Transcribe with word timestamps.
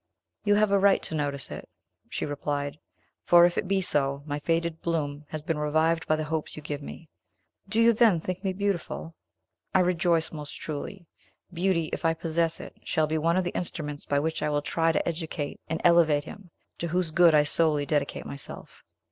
"You 0.43 0.55
have 0.55 0.71
a 0.71 0.79
right 0.79 1.03
to 1.03 1.13
notice 1.13 1.51
it," 1.51 1.69
she 2.09 2.25
replied, 2.25 2.79
"for, 3.23 3.45
if 3.45 3.55
it 3.55 3.67
be 3.67 3.81
so, 3.81 4.23
my 4.25 4.39
faded 4.39 4.81
bloom 4.81 5.25
has 5.29 5.43
been 5.43 5.59
revived 5.59 6.07
by 6.07 6.15
the 6.15 6.23
hopes 6.23 6.55
you 6.55 6.63
give 6.63 6.81
me. 6.81 7.07
Do 7.69 7.79
you, 7.79 7.93
then, 7.93 8.19
think 8.19 8.43
me 8.43 8.51
beautiful? 8.51 9.13
I 9.75 9.81
rejoice, 9.81 10.31
most 10.31 10.53
truly. 10.59 11.05
Beauty 11.53 11.91
if 11.93 12.03
I 12.03 12.15
possess 12.15 12.59
it 12.59 12.77
shall 12.83 13.05
be 13.05 13.19
one 13.19 13.37
of 13.37 13.43
the 13.43 13.53
instruments 13.55 14.05
by 14.05 14.17
which 14.17 14.41
I 14.41 14.49
will 14.49 14.63
try 14.63 14.91
to 14.91 15.07
educate 15.07 15.59
and 15.69 15.79
elevate 15.83 16.23
him, 16.23 16.49
to 16.79 16.87
whose 16.87 17.11
good 17.11 17.35
I 17.35 17.43
solely 17.43 17.85
dedicate 17.85 18.25
myself." 18.25 18.81